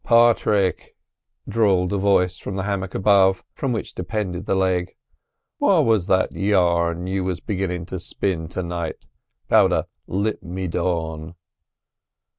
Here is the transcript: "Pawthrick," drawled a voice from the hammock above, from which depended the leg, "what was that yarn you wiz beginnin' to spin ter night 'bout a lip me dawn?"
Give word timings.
"Pawthrick," 0.03 0.95
drawled 1.47 1.93
a 1.93 1.97
voice 1.99 2.39
from 2.39 2.55
the 2.55 2.63
hammock 2.63 2.95
above, 2.95 3.43
from 3.53 3.71
which 3.71 3.93
depended 3.93 4.47
the 4.47 4.55
leg, 4.55 4.95
"what 5.59 5.85
was 5.85 6.07
that 6.07 6.31
yarn 6.31 7.05
you 7.05 7.23
wiz 7.25 7.39
beginnin' 7.39 7.85
to 7.85 7.99
spin 7.99 8.47
ter 8.47 8.63
night 8.63 9.05
'bout 9.47 9.71
a 9.71 9.85
lip 10.07 10.41
me 10.41 10.67
dawn?" 10.67 11.35